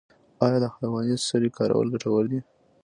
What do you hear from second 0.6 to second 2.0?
د حیواني سرې کارول